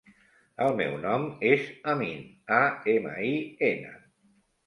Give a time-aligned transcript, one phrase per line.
[0.67, 2.25] El meu nom és Amin:
[2.57, 2.61] a,
[2.97, 3.35] ema, i,
[3.71, 3.93] ena.